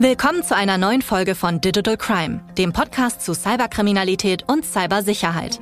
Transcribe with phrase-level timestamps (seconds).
[0.00, 5.58] Willkommen zu einer neuen Folge von Digital Crime, dem Podcast zu Cyberkriminalität und Cybersicherheit.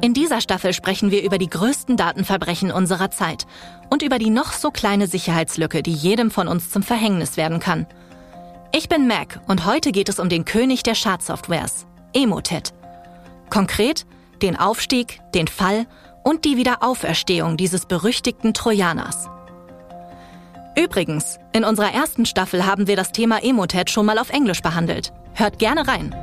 [0.00, 3.44] In dieser Staffel sprechen wir über die größten Datenverbrechen unserer Zeit
[3.90, 7.88] und über die noch so kleine Sicherheitslücke, die jedem von uns zum Verhängnis werden kann.
[8.72, 12.72] Ich bin Mac und heute geht es um den König der Schadsoftwares, Emotet.
[13.50, 14.06] Konkret
[14.42, 15.86] den Aufstieg, den Fall
[16.22, 19.28] und die Wiederauferstehung dieses berüchtigten Trojaners.
[20.76, 25.12] Übrigens, in unserer ersten Staffel haben wir das Thema Emotet schon mal auf Englisch behandelt.
[25.34, 26.14] Hört gerne rein.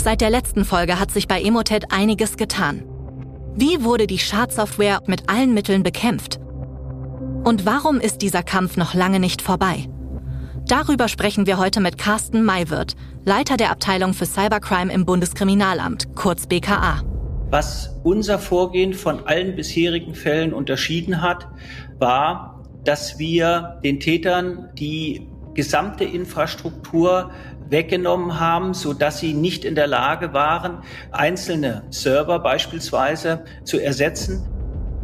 [0.00, 2.84] Seit der letzten Folge hat sich bei Emotet einiges getan.
[3.56, 6.38] Wie wurde die Schadsoftware mit allen Mitteln bekämpft?
[7.44, 9.88] Und warum ist dieser Kampf noch lange nicht vorbei?
[10.66, 12.94] Darüber sprechen wir heute mit Carsten Maywirth,
[13.24, 17.02] Leiter der Abteilung für Cybercrime im Bundeskriminalamt, kurz BKA.
[17.50, 21.46] Was unser Vorgehen von allen bisherigen Fällen unterschieden hat,
[21.98, 27.30] war, dass wir den Tätern die gesamte Infrastruktur
[27.68, 34.46] weggenommen haben, so dass sie nicht in der Lage waren, einzelne Server beispielsweise zu ersetzen.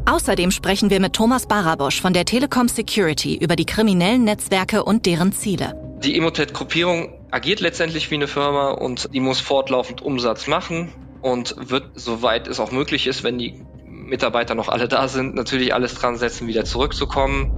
[0.07, 5.07] Außerdem sprechen wir mit Thomas Barabosch von der Telekom Security über die kriminellen Netzwerke und
[5.07, 5.75] deren Ziele.
[6.03, 11.91] Die Emotet-Gruppierung agiert letztendlich wie eine Firma und die muss fortlaufend Umsatz machen und wird,
[11.95, 16.17] soweit es auch möglich ist, wenn die Mitarbeiter noch alle da sind, natürlich alles dran
[16.17, 17.53] setzen, wieder zurückzukommen.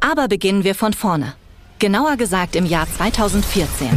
[0.00, 1.34] Aber beginnen wir von vorne.
[1.78, 3.88] Genauer gesagt im Jahr 2014.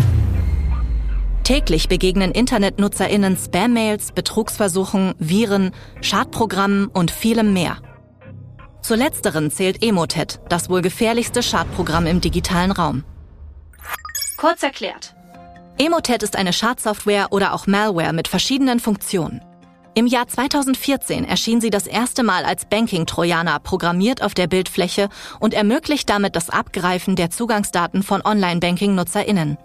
[1.44, 5.71] Täglich begegnen InternetnutzerInnen Spam-Mails, Betrugsversuchen, Viren,
[6.02, 7.77] Schadprogrammen und vielem mehr.
[8.81, 13.03] Zu letzteren zählt Emotet, das wohl gefährlichste Schadprogramm im digitalen Raum.
[14.38, 15.16] Kurz erklärt.
[15.81, 19.39] Emotet ist eine Schadsoftware oder auch Malware mit verschiedenen Funktionen.
[19.94, 25.08] Im Jahr 2014 erschien sie das erste Mal als Banking-Trojaner programmiert auf der Bildfläche
[25.39, 29.58] und ermöglicht damit das Abgreifen der Zugangsdaten von Online-Banking-NutzerInnen.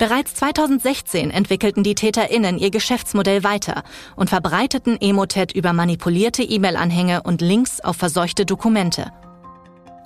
[0.00, 3.84] Bereits 2016 entwickelten die TäterInnen ihr Geschäftsmodell weiter
[4.16, 9.12] und verbreiteten Emotet über manipulierte E-Mail-Anhänge und Links auf verseuchte Dokumente.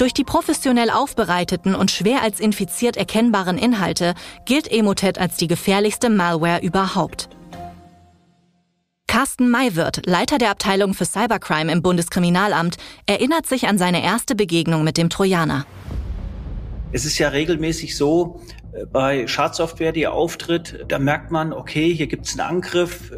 [0.00, 4.14] Durch die professionell aufbereiteten und schwer als infiziert erkennbaren Inhalte
[4.46, 7.28] gilt Emotet als die gefährlichste Malware überhaupt.
[9.06, 14.84] Carsten Maywirth, Leiter der Abteilung für Cybercrime im Bundeskriminalamt, erinnert sich an seine erste Begegnung
[14.84, 15.66] mit dem Trojaner.
[16.92, 18.40] Es ist ja regelmäßig so,
[18.72, 23.12] äh, bei Schadsoftware, die auftritt, da merkt man, okay, hier gibt es einen Angriff,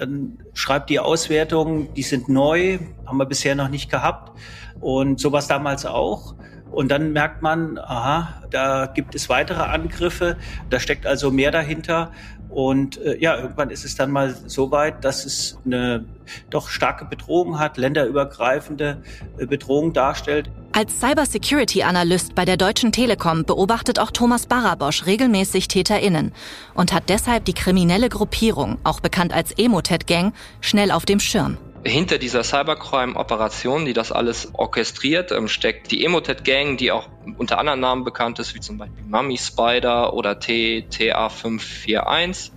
[0.00, 4.32] dann schreibt die Auswertung, die sind neu, haben wir bisher noch nicht gehabt.
[4.80, 6.34] Und sowas damals auch.
[6.70, 10.38] Und dann merkt man, aha, da gibt es weitere Angriffe,
[10.70, 12.12] da steckt also mehr dahinter.
[12.50, 16.04] Und äh, ja, irgendwann ist es dann mal so weit, dass es eine
[16.50, 19.02] doch starke Bedrohung hat, länderübergreifende
[19.38, 20.50] äh, Bedrohung darstellt.
[20.72, 26.32] Als Cybersecurity-Analyst bei der Deutschen Telekom beobachtet auch Thomas Barabosch regelmäßig TäterInnen
[26.74, 31.56] und hat deshalb die kriminelle Gruppierung, auch bekannt als Emotet-Gang, schnell auf dem Schirm.
[31.82, 37.56] Hinter dieser Cybercrime-Operation, die das alles orchestriert, ähm, steckt die Emotet Gang, die auch unter
[37.58, 42.50] anderen Namen bekannt ist, wie zum Beispiel Mummy Spider oder TTA541.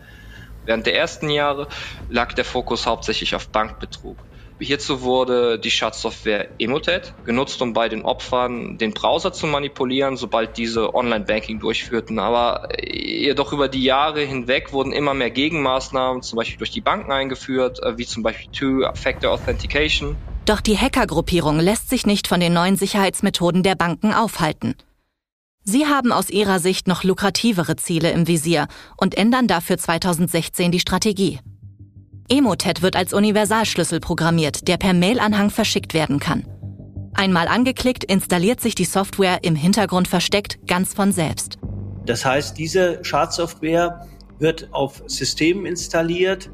[0.66, 1.70] Während der ersten Jahre
[2.08, 4.28] lag der Fokus hauptsächlich auf Bankbetrug.
[4.64, 10.58] Hierzu wurde die Schadsoftware Emotet genutzt, um bei den Opfern den Browser zu manipulieren, sobald
[10.58, 12.20] diese Online-Banking durchführten.
[12.20, 16.82] Aber äh, jedoch über die Jahre hinweg wurden immer mehr Gegenmaßnahmen, zum Beispiel durch die
[16.82, 20.16] Banken eingeführt, äh, wie zum Beispiel Two-Factor Authentication.
[20.46, 24.76] Doch die Hackergruppierung lässt sich nicht von den neuen Sicherheitsmethoden der Banken aufhalten.
[25.64, 30.82] Sie haben aus ihrer Sicht noch lukrativere Ziele im Visier und ändern dafür 2016 die
[30.82, 31.40] Strategie.
[32.30, 36.46] Emotet wird als Universalschlüssel programmiert, der per Mailanhang verschickt werden kann.
[37.14, 41.60] Einmal angeklickt, installiert sich die Software im Hintergrund versteckt ganz von selbst.
[42.06, 44.08] Das heißt, diese Schadsoftware
[44.40, 46.50] wird auf Systemen installiert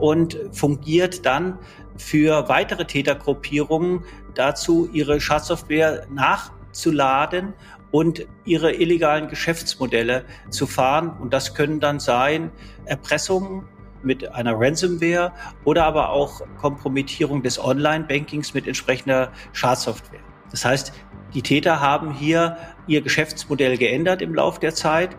[0.00, 1.58] und fungiert dann
[1.96, 4.04] für weitere Tätergruppierungen
[4.34, 7.54] dazu, ihre Schadsoftware nachzuladen
[7.90, 11.16] und ihre illegalen Geschäftsmodelle zu fahren.
[11.18, 12.50] Und das können dann sein
[12.84, 13.64] Erpressungen,
[14.06, 15.32] mit einer Ransomware
[15.64, 20.20] oder aber auch Kompromittierung des Online-Bankings mit entsprechender Schadsoftware.
[20.50, 20.92] Das heißt,
[21.34, 22.56] die Täter haben hier
[22.86, 25.10] ihr Geschäftsmodell geändert im Laufe der Zeit.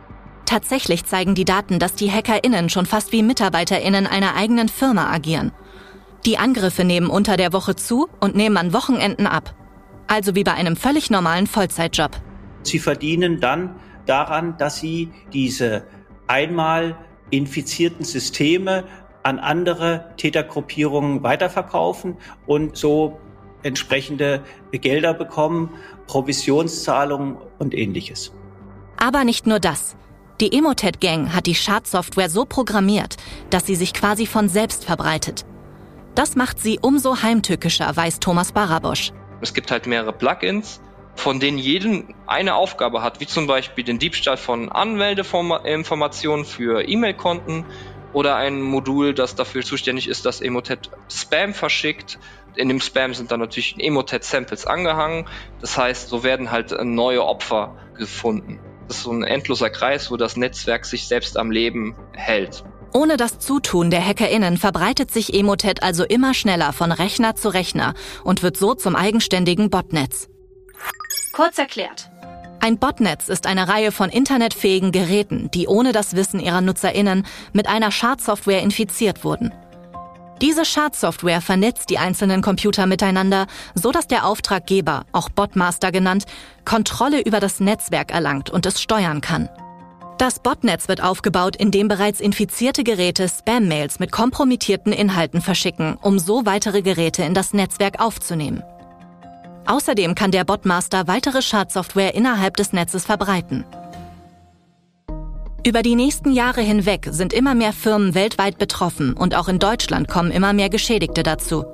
[0.46, 5.52] Tatsächlich zeigen die Daten, dass die HackerInnen schon fast wie MitarbeiterInnen einer eigenen Firma agieren.
[6.26, 9.54] Die Angriffe nehmen unter der Woche zu und nehmen an Wochenenden ab.
[10.08, 12.12] Also wie bei einem völlig normalen Vollzeitjob.
[12.64, 13.76] Sie verdienen dann
[14.06, 15.86] daran, dass sie diese
[16.28, 16.98] einmal
[17.30, 18.84] infizierten Systeme
[19.24, 23.20] an andere Tätergruppierungen weiterverkaufen und so
[23.64, 25.72] entsprechende Gelder bekommen,
[26.08, 28.32] Provisionszahlungen und ähnliches.
[28.98, 29.98] Aber nicht nur das.
[30.40, 33.18] Die Emotet-Gang hat die Schadsoftware so programmiert,
[33.50, 35.46] dass sie sich quasi von selbst verbreitet.
[36.16, 39.12] Das macht sie umso heimtückischer, weiß Thomas Barabosch.
[39.42, 40.80] Es gibt halt mehrere Plugins,
[41.18, 47.66] von denen jeden eine Aufgabe hat, wie zum Beispiel den Diebstahl von Anmeldeinformationen für E-Mail-Konten
[48.14, 52.20] oder ein Modul, das dafür zuständig ist, dass Emotet Spam verschickt.
[52.56, 55.28] In dem Spam sind dann natürlich Emotet-Samples angehangen.
[55.60, 58.60] Das heißt, so werden halt neue Opfer gefunden.
[58.88, 62.64] Das ist so ein endloser Kreis, wo das Netzwerk sich selbst am Leben hält.
[62.94, 67.94] Ohne das Zutun der HackerInnen verbreitet sich Emotet also immer schneller von Rechner zu Rechner
[68.24, 70.30] und wird so zum eigenständigen Botnetz.
[71.38, 72.10] Kurz erklärt.
[72.62, 77.68] Ein Botnetz ist eine Reihe von internetfähigen Geräten, die ohne das Wissen ihrer NutzerInnen mit
[77.68, 79.54] einer Schadsoftware infiziert wurden.
[80.42, 83.46] Diese Schadsoftware vernetzt die einzelnen Computer miteinander,
[83.76, 86.26] so dass der Auftraggeber, auch Botmaster genannt,
[86.66, 89.48] Kontrolle über das Netzwerk erlangt und es steuern kann.
[90.18, 96.48] Das Botnetz wird aufgebaut, indem bereits infizierte Geräte Spam-Mails mit kompromittierten Inhalten verschicken, um so
[96.48, 98.64] weitere Geräte in das Netzwerk aufzunehmen.
[99.68, 103.66] Außerdem kann der Botmaster weitere Schadsoftware innerhalb des Netzes verbreiten.
[105.66, 110.08] Über die nächsten Jahre hinweg sind immer mehr Firmen weltweit betroffen und auch in Deutschland
[110.08, 111.66] kommen immer mehr Geschädigte dazu.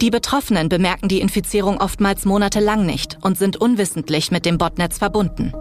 [0.00, 5.52] Die Betroffenen bemerken die Infizierung oftmals monatelang nicht und sind unwissentlich mit dem Botnetz verbunden.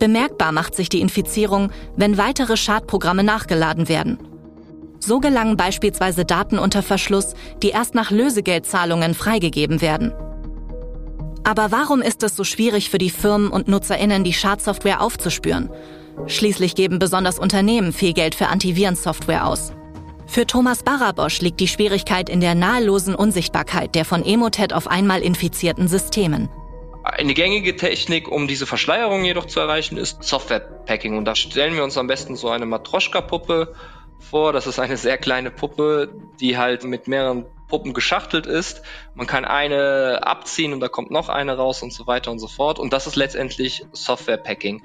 [0.00, 4.18] Bemerkbar macht sich die Infizierung, wenn weitere Schadprogramme nachgeladen werden.
[5.00, 10.12] So gelangen beispielsweise Daten unter Verschluss, die erst nach Lösegeldzahlungen freigegeben werden.
[11.44, 15.70] Aber warum ist es so schwierig für die Firmen und Nutzerinnen, die Schadsoftware aufzuspüren?
[16.26, 19.72] Schließlich geben besonders Unternehmen viel Geld für Antivirensoftware aus.
[20.26, 25.22] Für Thomas Barabosch liegt die Schwierigkeit in der nahelosen Unsichtbarkeit der von Emotet auf einmal
[25.22, 26.50] infizierten Systemen.
[27.02, 31.16] Eine gängige Technik, um diese Verschleierung jedoch zu erreichen, ist Software-Packing.
[31.16, 33.72] Und da stellen wir uns am besten so eine Matroschka-Puppe
[34.18, 34.52] vor.
[34.52, 38.82] Das ist eine sehr kleine Puppe, die halt mit mehreren Puppen geschachtelt ist.
[39.14, 42.48] Man kann eine abziehen und da kommt noch eine raus und so weiter und so
[42.48, 42.78] fort.
[42.78, 44.82] Und das ist letztendlich Software-Packing.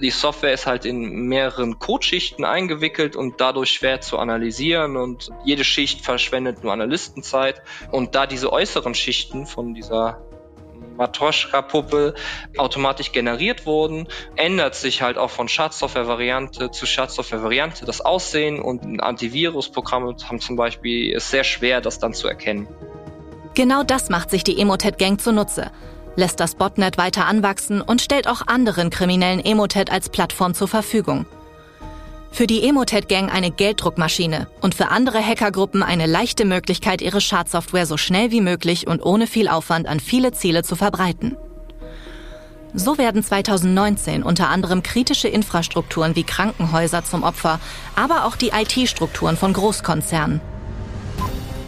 [0.00, 5.64] Die Software ist halt in mehreren Codeschichten eingewickelt und dadurch schwer zu analysieren und jede
[5.64, 7.62] Schicht verschwendet nur Analystenzeit.
[7.90, 10.22] Und da diese äußeren Schichten von dieser
[11.00, 12.14] Matroschka-Puppe
[12.56, 14.06] automatisch generiert wurden,
[14.36, 21.14] ändert sich halt auch von Schadsoftware-Variante zu Schadsoftware-Variante das Aussehen und Antivirusprogramme haben zum Beispiel
[21.16, 22.68] es sehr schwer, das dann zu erkennen.
[23.54, 25.72] Genau das macht sich die Emotet-Gang zunutze,
[26.14, 31.26] lässt das Botnet weiter anwachsen und stellt auch anderen kriminellen Emotet als Plattform zur Verfügung.
[32.32, 37.96] Für die Emotet-Gang eine Gelddruckmaschine und für andere Hackergruppen eine leichte Möglichkeit, ihre Schadsoftware so
[37.96, 41.36] schnell wie möglich und ohne viel Aufwand an viele Ziele zu verbreiten.
[42.72, 47.58] So werden 2019 unter anderem kritische Infrastrukturen wie Krankenhäuser zum Opfer,
[47.96, 50.40] aber auch die IT-Strukturen von Großkonzernen.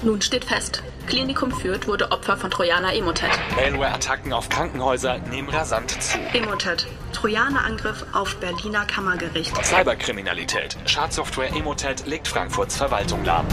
[0.02, 3.30] Nun steht fest, Klinikum Fürth wurde Opfer von Trojaner Emotet.
[3.56, 6.18] Malware-Attacken auf Krankenhäuser nehmen rasant zu.
[6.32, 6.86] Emotet.
[7.12, 9.52] Trojaner-Angriff auf Berliner Kammergericht.
[9.64, 10.76] Cyberkriminalität.
[10.86, 13.46] Schadsoftware Emotet legt Frankfurts Verwaltung lahm.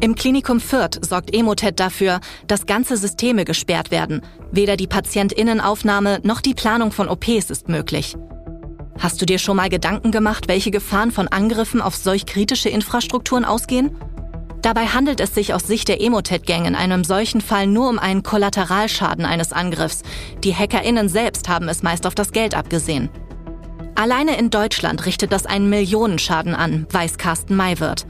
[0.00, 4.22] Im Klinikum Fürth sorgt Emotet dafür, dass ganze Systeme gesperrt werden.
[4.50, 8.14] Weder die Patientinnenaufnahme noch die Planung von OPs ist möglich.
[8.98, 13.44] Hast du dir schon mal Gedanken gemacht, welche Gefahren von Angriffen auf solch kritische Infrastrukturen
[13.44, 13.96] ausgehen?
[14.64, 18.22] Dabei handelt es sich aus Sicht der Emotet-Gang in einem solchen Fall nur um einen
[18.22, 20.02] Kollateralschaden eines Angriffs.
[20.42, 23.10] Die HackerInnen selbst haben es meist auf das Geld abgesehen.
[23.94, 28.06] Alleine in Deutschland richtet das einen Millionenschaden an, weiß Carsten Maywirth.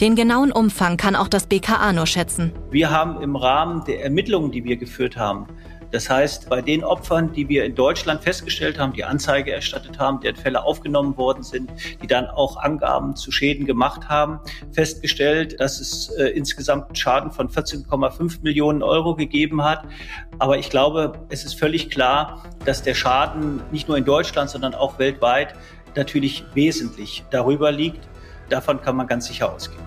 [0.00, 2.52] Den genauen Umfang kann auch das BKA nur schätzen.
[2.70, 5.48] Wir haben im Rahmen der Ermittlungen, die wir geführt haben,
[5.92, 10.20] das heißt, bei den Opfern, die wir in Deutschland festgestellt haben, die Anzeige erstattet haben,
[10.20, 11.70] deren Fälle aufgenommen worden sind,
[12.02, 14.40] die dann auch Angaben zu Schäden gemacht haben,
[14.72, 19.84] festgestellt, dass es äh, insgesamt Schaden von 14,5 Millionen Euro gegeben hat.
[20.38, 24.74] Aber ich glaube, es ist völlig klar, dass der Schaden nicht nur in Deutschland, sondern
[24.74, 25.54] auch weltweit
[25.96, 28.08] natürlich wesentlich darüber liegt.
[28.48, 29.82] Davon kann man ganz sicher ausgehen.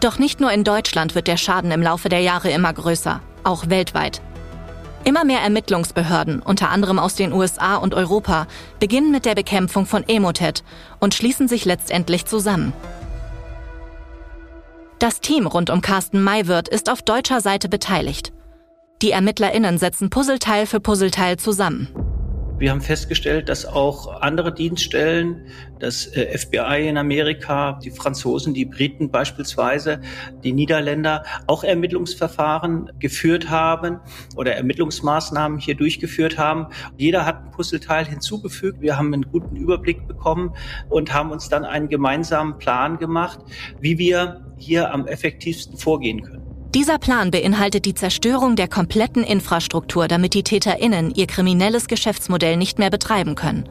[0.00, 3.68] Doch nicht nur in Deutschland wird der Schaden im Laufe der Jahre immer größer, auch
[3.68, 4.20] weltweit.
[5.04, 8.46] Immer mehr Ermittlungsbehörden, unter anderem aus den USA und Europa,
[8.78, 10.62] beginnen mit der Bekämpfung von Emotet
[11.00, 12.72] und schließen sich letztendlich zusammen.
[15.00, 18.32] Das Team rund um Carsten Maywirth ist auf deutscher Seite beteiligt.
[19.02, 21.88] Die ErmittlerInnen setzen Puzzleteil für Puzzleteil zusammen.
[22.62, 25.48] Wir haben festgestellt, dass auch andere Dienststellen,
[25.80, 30.00] das äh, FBI in Amerika, die Franzosen, die Briten beispielsweise,
[30.44, 33.98] die Niederländer auch Ermittlungsverfahren geführt haben
[34.36, 36.68] oder Ermittlungsmaßnahmen hier durchgeführt haben.
[36.96, 38.80] Jeder hat ein Puzzleteil hinzugefügt.
[38.80, 40.54] Wir haben einen guten Überblick bekommen
[40.88, 43.40] und haben uns dann einen gemeinsamen Plan gemacht,
[43.80, 46.51] wie wir hier am effektivsten vorgehen können.
[46.74, 52.78] Dieser Plan beinhaltet die Zerstörung der kompletten Infrastruktur, damit die Täterinnen ihr kriminelles Geschäftsmodell nicht
[52.78, 53.68] mehr betreiben können.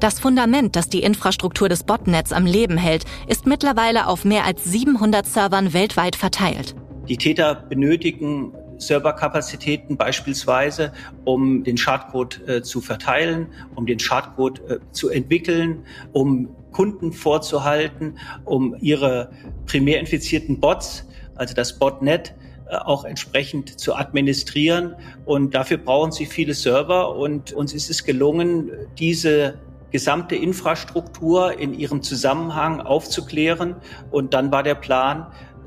[0.00, 4.64] Das Fundament, das die Infrastruktur des Botnets am Leben hält, ist mittlerweile auf mehr als
[4.64, 6.74] 700 Servern weltweit verteilt.
[7.06, 10.90] Die Täter benötigen Serverkapazitäten beispielsweise,
[11.24, 18.18] um den Schadcode äh, zu verteilen, um den Schadcode äh, zu entwickeln, um Kunden vorzuhalten,
[18.46, 19.30] um ihre
[19.66, 22.34] primär infizierten Bots also das Botnet,
[22.68, 24.94] äh, auch entsprechend zu administrieren.
[25.24, 27.16] Und dafür brauchen sie viele Server.
[27.16, 29.58] Und uns ist es gelungen, diese
[29.90, 33.76] gesamte Infrastruktur in ihrem Zusammenhang aufzuklären.
[34.10, 35.26] Und dann war der Plan,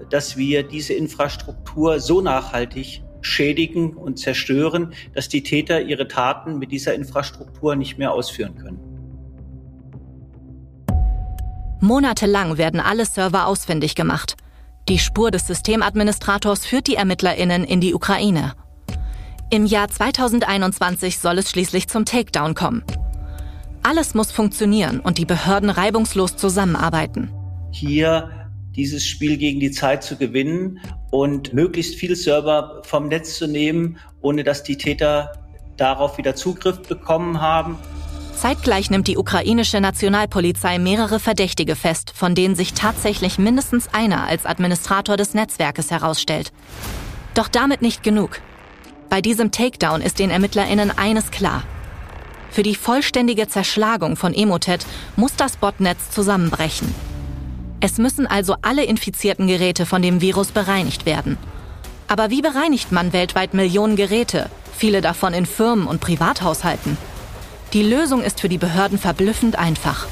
[0.10, 6.72] dass wir diese Infrastruktur so nachhaltig schädigen und zerstören, dass die Täter ihre Taten mit
[6.72, 8.80] dieser Infrastruktur nicht mehr ausführen können.
[11.80, 14.36] Monatelang werden alle Server ausfindig gemacht.
[14.90, 18.54] Die Spur des Systemadministrators führt die ErmittlerInnen in die Ukraine.
[19.50, 22.86] Im Jahr 2021 soll es schließlich zum Takedown kommen.
[23.84, 27.34] Alles muss funktionieren und die Behörden reibungslos zusammenarbeiten.
[27.72, 28.32] Hier
[28.78, 30.80] dieses Spiel gegen die Zeit zu gewinnen
[31.12, 35.34] und möglichst viele Server vom Netz zu nehmen, ohne dass die Täter
[35.76, 37.78] darauf wieder Zugriff bekommen haben.
[38.38, 44.46] Zeitgleich nimmt die ukrainische Nationalpolizei mehrere Verdächtige fest, von denen sich tatsächlich mindestens einer als
[44.46, 46.52] Administrator des Netzwerkes herausstellt.
[47.34, 48.40] Doch damit nicht genug.
[49.10, 51.64] Bei diesem Takedown ist den ErmittlerInnen eines klar.
[52.52, 56.94] Für die vollständige Zerschlagung von Emotet muss das Botnetz zusammenbrechen.
[57.80, 61.38] Es müssen also alle infizierten Geräte von dem Virus bereinigt werden.
[62.08, 66.98] Aber wie bereinigt man weltweit Millionen Geräte, viele davon in Firmen und Privathaushalten?
[67.74, 70.08] Die Lösung ist für die Behörden verblüffend einfach.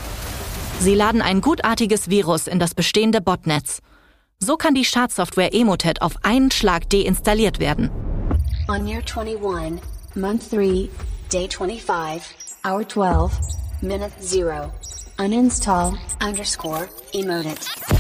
[0.80, 3.80] Sie laden ein gutartiges Virus in das bestehende Botnetz.
[4.40, 7.90] So kann die Schadsoftware Emotet auf einen Schlag deinstalliert werden.
[8.68, 9.82] On year 21,
[10.16, 10.90] month 3,
[11.32, 12.22] day 25,
[12.66, 13.32] hour 12,
[13.82, 14.70] minute 0.
[15.18, 17.95] Uninstall underscore Emotet.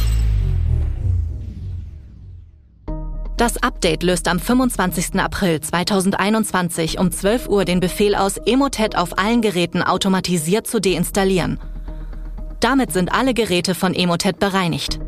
[3.38, 5.20] Das Update löst am 25.
[5.20, 11.60] April 2021 um 12 Uhr den Befehl aus, Emotet auf allen Geräten automatisiert zu deinstallieren.
[12.62, 15.00] Damit sind alle Geräte von Emotet bereinigt.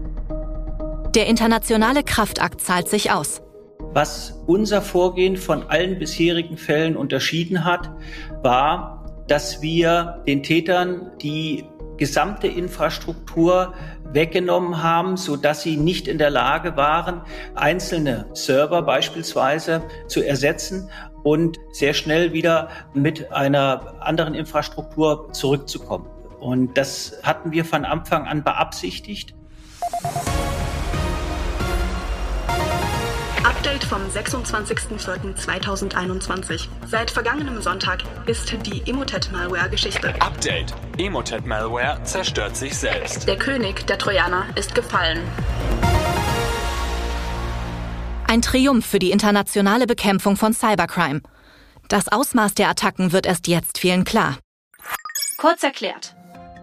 [1.15, 3.41] Der internationale Kraftakt zahlt sich aus.
[3.93, 7.89] Was unser Vorgehen von allen bisherigen Fällen unterschieden hat,
[8.43, 11.63] war, dass wir den Tätern die
[11.97, 13.73] gesamte Infrastruktur
[14.13, 17.21] weggenommen haben, so dass sie nicht in der Lage waren,
[17.55, 20.89] einzelne Server beispielsweise zu ersetzen
[21.23, 26.07] und sehr schnell wieder mit einer anderen Infrastruktur zurückzukommen.
[26.39, 29.33] Und das hatten wir von Anfang an beabsichtigt.
[33.47, 36.67] Update vom 26.04.2021.
[36.85, 40.13] Seit vergangenem Sonntag ist die Emotet-Malware Geschichte.
[40.19, 40.73] Update.
[40.97, 43.25] Emotet-Malware zerstört sich selbst.
[43.25, 45.21] Der König der Trojaner ist gefallen.
[48.27, 51.21] Ein Triumph für die internationale Bekämpfung von Cybercrime.
[51.87, 54.39] Das Ausmaß der Attacken wird erst jetzt vielen klar.
[55.37, 56.17] Kurz erklärt.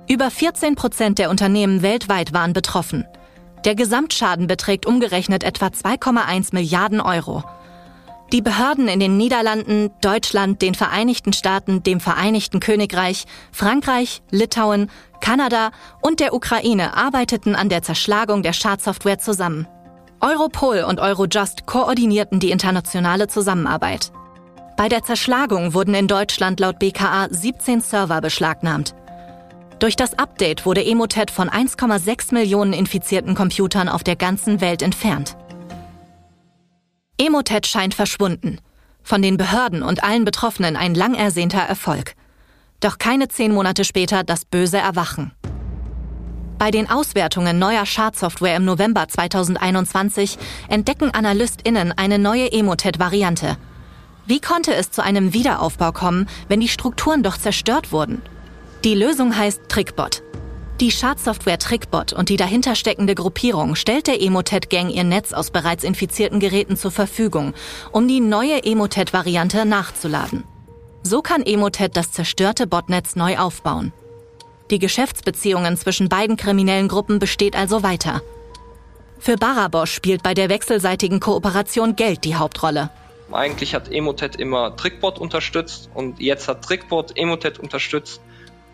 [0.06, 3.06] Über 14 Prozent der Unternehmen weltweit waren betroffen.
[3.64, 7.44] Der Gesamtschaden beträgt umgerechnet etwa 2,1 Milliarden Euro.
[8.32, 14.90] Die Behörden in den Niederlanden, Deutschland, den Vereinigten Staaten, dem Vereinigten Königreich, Frankreich, Litauen,
[15.20, 19.66] Kanada und der Ukraine arbeiteten an der Zerschlagung der Schadsoftware zusammen.
[20.20, 24.10] Europol und Eurojust koordinierten die internationale Zusammenarbeit.
[24.76, 28.94] Bei der Zerschlagung wurden in Deutschland laut BKA 17 Server beschlagnahmt.
[29.84, 35.36] Durch das Update wurde Emotet von 1,6 Millionen infizierten Computern auf der ganzen Welt entfernt.
[37.18, 38.62] Emotet scheint verschwunden.
[39.02, 42.14] Von den Behörden und allen Betroffenen ein lang ersehnter Erfolg.
[42.80, 45.32] Doch keine zehn Monate später das böse Erwachen.
[46.56, 50.38] Bei den Auswertungen neuer Schadsoftware im November 2021
[50.70, 53.58] entdecken AnalystInnen eine neue Emotet-Variante.
[54.24, 58.22] Wie konnte es zu einem Wiederaufbau kommen, wenn die Strukturen doch zerstört wurden?
[58.84, 60.22] Die Lösung heißt Trickbot.
[60.78, 65.84] Die Schadsoftware Trickbot und die dahinter steckende Gruppierung stellt der Emotet-Gang ihr Netz aus bereits
[65.84, 67.54] infizierten Geräten zur Verfügung,
[67.92, 70.44] um die neue Emotet-Variante nachzuladen.
[71.02, 73.94] So kann Emotet das zerstörte Botnetz neu aufbauen.
[74.70, 78.20] Die Geschäftsbeziehungen zwischen beiden kriminellen Gruppen besteht also weiter.
[79.18, 82.90] Für Barabosch spielt bei der wechselseitigen Kooperation Geld die Hauptrolle.
[83.32, 88.20] Eigentlich hat Emotet immer Trickbot unterstützt und jetzt hat Trickbot Emotet unterstützt,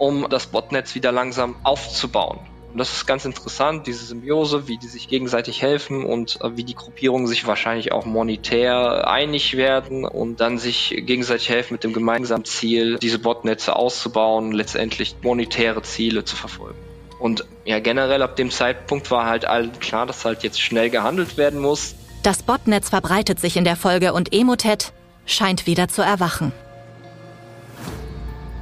[0.00, 2.40] um das Botnetz wieder langsam aufzubauen.
[2.72, 6.64] Und das ist ganz interessant, diese Symbiose, wie die sich gegenseitig helfen und äh, wie
[6.64, 11.92] die Gruppierungen sich wahrscheinlich auch monetär einig werden und dann sich gegenseitig helfen mit dem
[11.92, 16.78] gemeinsamen Ziel, diese Botnetze auszubauen, letztendlich monetäre Ziele zu verfolgen.
[17.18, 21.36] Und ja, generell ab dem Zeitpunkt war halt allen klar, dass halt jetzt schnell gehandelt
[21.36, 21.94] werden muss.
[22.22, 24.92] Das Botnetz verbreitet sich in der Folge und Emotet
[25.26, 26.52] scheint wieder zu erwachen.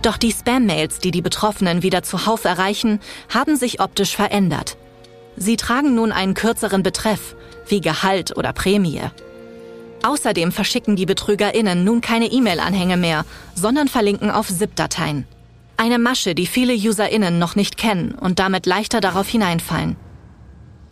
[0.02, 4.76] Doch die Spam-Mails, die die Betroffenen wieder zuhauf erreichen, haben sich optisch verändert.
[5.36, 7.34] Sie tragen nun einen kürzeren Betreff,
[7.66, 9.02] wie Gehalt oder Prämie.
[10.02, 13.24] Außerdem verschicken die BetrügerInnen nun keine E-Mail-Anhänge mehr,
[13.54, 15.26] sondern verlinken auf ZIP-Dateien.
[15.76, 19.96] Eine Masche, die viele UserInnen noch nicht kennen und damit leichter darauf hineinfallen.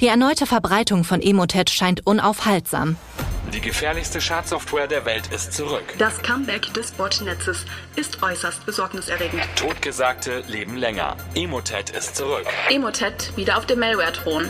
[0.01, 2.97] Die erneute Verbreitung von Emotet scheint unaufhaltsam.
[3.55, 5.85] Die gefährlichste Schadsoftware der Welt ist zurück.
[5.97, 9.43] Das Comeback des Botnetzes ist äußerst besorgniserregend.
[9.57, 11.17] Totgesagte leben länger.
[11.35, 12.45] Emotet ist zurück.
[12.69, 14.45] Emotet wieder auf dem Malware-Thron.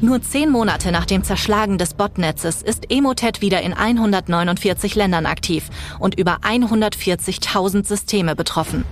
[0.00, 5.68] Nur zehn Monate nach dem Zerschlagen des Botnetzes ist Emotet wieder in 149 Ländern aktiv
[6.00, 8.84] und über 140.000 Systeme betroffen.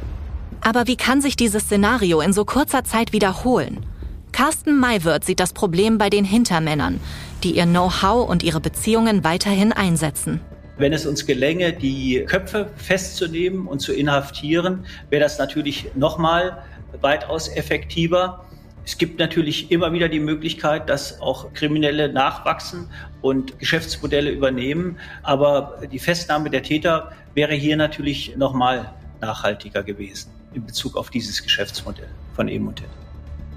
[0.64, 3.84] Aber wie kann sich dieses Szenario in so kurzer Zeit wiederholen?
[4.30, 7.00] Carsten Maywirth sieht das Problem bei den Hintermännern,
[7.42, 10.40] die ihr Know-how und ihre Beziehungen weiterhin einsetzen.
[10.78, 16.62] Wenn es uns gelänge, die Köpfe festzunehmen und zu inhaftieren, wäre das natürlich nochmal
[17.00, 18.44] weitaus effektiver.
[18.84, 22.88] Es gibt natürlich immer wieder die Möglichkeit, dass auch Kriminelle nachwachsen
[23.20, 24.96] und Geschäftsmodelle übernehmen.
[25.24, 31.42] Aber die Festnahme der Täter wäre hier natürlich nochmal nachhaltiger gewesen in Bezug auf dieses
[31.42, 32.88] Geschäftsmodell von Emotet.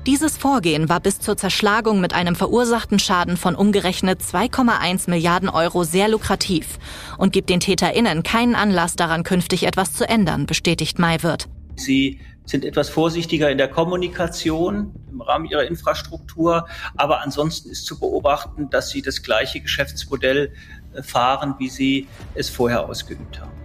[0.06, 5.84] Dieses Vorgehen war bis zur Zerschlagung mit einem verursachten Schaden von umgerechnet 2,1 Milliarden Euro
[5.84, 6.78] sehr lukrativ
[7.18, 11.48] und gibt den TäterInnen keinen Anlass daran, künftig etwas zu ändern, bestätigt Maywirth.
[11.76, 18.00] Sie sind etwas vorsichtiger in der Kommunikation im Rahmen ihrer Infrastruktur, aber ansonsten ist zu
[18.00, 20.54] beobachten, dass sie das gleiche Geschäftsmodell
[20.94, 23.65] äh, fahren, wie sie es vorher ausgeübt haben.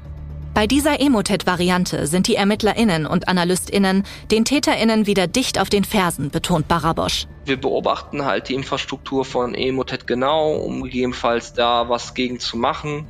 [0.53, 6.31] Bei dieser Emotet-Variante sind die ErmittlerInnen und AnalystInnen den TäterInnen wieder dicht auf den Fersen,
[6.31, 7.27] betont Barabosch.
[7.45, 13.07] Wir beobachten halt die Infrastruktur von Emotet genau, um gegebenenfalls da was gegen zu machen.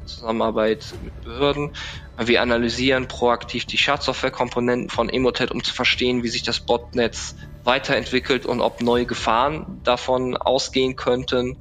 [0.00, 1.72] In Zusammenarbeit mit Behörden.
[2.16, 8.46] Wir analysieren proaktiv die Schadsoftware-Komponenten von Emotet, um zu verstehen, wie sich das Botnetz weiterentwickelt
[8.46, 11.58] und ob neue Gefahren davon ausgehen könnten.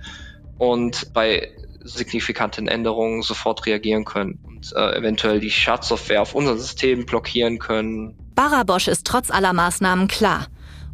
[0.58, 1.52] Und bei
[1.84, 8.15] signifikanten Änderungen sofort reagieren können und äh, eventuell die Schadsoftware auf unser System blockieren können.
[8.36, 10.48] Barabosch ist trotz aller Maßnahmen klar.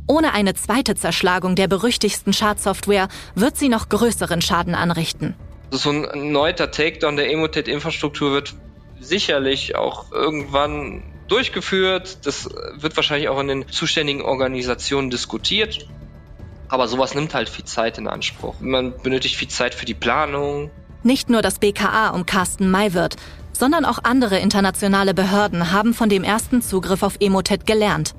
[0.05, 5.35] Ohne eine zweite Zerschlagung der berüchtigsten Schadsoftware wird sie noch größeren Schaden anrichten.
[5.71, 8.53] So ein erneuter Takedown der Emotet-Infrastruktur wird
[8.99, 12.25] sicherlich auch irgendwann durchgeführt.
[12.25, 15.87] Das wird wahrscheinlich auch in den zuständigen Organisationen diskutiert.
[16.67, 18.55] Aber sowas nimmt halt viel Zeit in Anspruch.
[18.59, 20.69] Man benötigt viel Zeit für die Planung,
[21.03, 23.17] nicht nur das BKA um Carsten Maywirth,
[23.53, 28.13] sondern auch andere internationale Behörden haben von dem ersten Zugriff auf Emotet gelernt.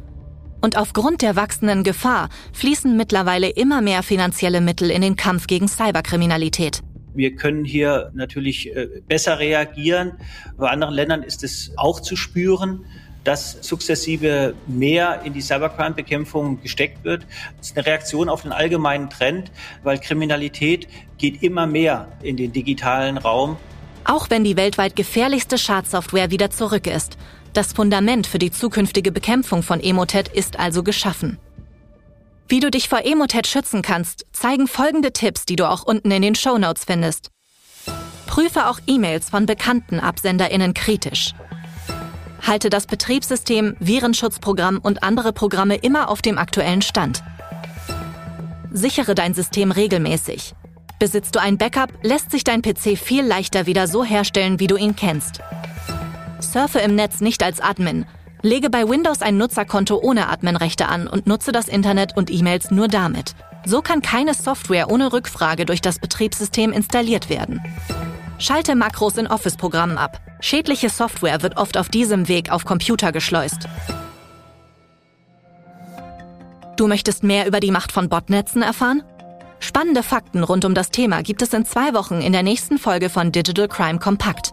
[0.62, 5.68] Und aufgrund der wachsenden Gefahr fließen mittlerweile immer mehr finanzielle Mittel in den Kampf gegen
[5.68, 6.80] Cyberkriminalität.
[7.14, 10.12] Wir können hier natürlich äh, besser reagieren.
[10.56, 12.84] Bei anderen Ländern ist es auch zu spüren
[13.24, 17.26] dass sukzessive mehr in die Cybercrime-Bekämpfung gesteckt wird.
[17.56, 19.50] Das ist eine Reaktion auf den allgemeinen Trend,
[19.82, 20.86] weil Kriminalität
[21.18, 23.56] geht immer mehr in den digitalen Raum.
[24.04, 27.16] Auch wenn die weltweit gefährlichste Schadsoftware wieder zurück ist,
[27.54, 31.38] das Fundament für die zukünftige Bekämpfung von Emotet ist also geschaffen.
[32.48, 36.20] Wie du dich vor Emotet schützen kannst, zeigen folgende Tipps, die du auch unten in
[36.20, 37.30] den Show Notes findest.
[38.26, 41.32] Prüfe auch E-Mails von bekannten AbsenderInnen kritisch.
[42.42, 47.22] Halte das Betriebssystem, Virenschutzprogramm und andere Programme immer auf dem aktuellen Stand.
[48.70, 50.54] Sichere dein System regelmäßig.
[50.98, 54.76] Besitzt du ein Backup, lässt sich dein PC viel leichter wieder so herstellen, wie du
[54.76, 55.40] ihn kennst.
[56.40, 58.06] Surfe im Netz nicht als Admin.
[58.42, 62.88] Lege bei Windows ein Nutzerkonto ohne Adminrechte an und nutze das Internet und E-Mails nur
[62.88, 63.34] damit.
[63.64, 67.62] So kann keine Software ohne Rückfrage durch das Betriebssystem installiert werden.
[68.38, 70.20] Schalte Makros in Office-Programmen ab.
[70.40, 73.66] Schädliche Software wird oft auf diesem Weg auf Computer geschleust.
[76.76, 79.02] Du möchtest mehr über die Macht von Botnetzen erfahren?
[79.60, 83.10] Spannende Fakten rund um das Thema gibt es in zwei Wochen in der nächsten Folge
[83.10, 84.52] von Digital Crime Compact.